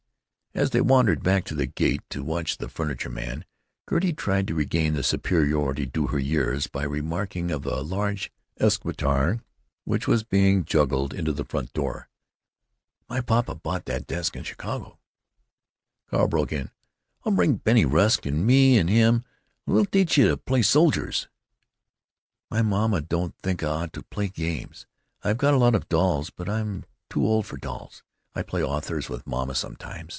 As 0.53 0.71
they 0.71 0.81
wandered 0.81 1.23
back 1.23 1.45
to 1.45 1.55
the 1.55 1.65
gate 1.65 2.01
to 2.09 2.25
watch 2.25 2.57
the 2.57 2.67
furniture 2.67 3.09
man 3.09 3.45
Gertie 3.89 4.11
tried 4.11 4.49
to 4.49 4.53
regain 4.53 4.93
the 4.95 5.01
superiority 5.01 5.85
due 5.85 6.07
her 6.07 6.19
years 6.19 6.67
by 6.67 6.83
remarking, 6.83 7.51
of 7.51 7.65
a 7.65 7.79
large 7.79 8.33
escritoire 8.59 9.39
which 9.85 10.09
was 10.09 10.25
being 10.25 10.65
juggled 10.65 11.13
into 11.13 11.31
the 11.31 11.45
front 11.45 11.71
door, 11.71 12.09
"My 13.07 13.21
papa 13.21 13.55
bought 13.55 13.85
that 13.85 14.07
desk 14.07 14.35
in 14.35 14.43
Chicago——" 14.43 14.99
Carl 16.09 16.27
broke 16.27 16.51
in, 16.51 16.69
"I'll 17.23 17.31
bring 17.31 17.53
Bennie 17.55 17.85
Rusk, 17.85 18.25
and 18.25 18.45
me 18.45 18.77
and 18.77 18.89
him 18.89 19.23
'll 19.65 19.85
teach 19.85 20.17
you 20.17 20.27
to 20.27 20.35
play 20.35 20.63
soldiers." 20.63 21.29
"My 22.49 22.61
mamma 22.61 22.99
don't 22.99 23.35
think 23.41 23.63
I 23.63 23.67
ought 23.69 23.93
to 23.93 24.03
play 24.03 24.27
games. 24.27 24.85
I've 25.23 25.37
got 25.37 25.53
a 25.53 25.57
lot 25.57 25.75
of 25.75 25.87
dolls, 25.87 26.29
but 26.29 26.49
I'm 26.49 26.83
too 27.09 27.25
old 27.25 27.45
for 27.45 27.55
dolls. 27.55 28.03
I 28.35 28.41
play 28.43 28.61
Authors 28.61 29.07
with 29.07 29.25
mamma, 29.25 29.55
sometimes. 29.55 30.09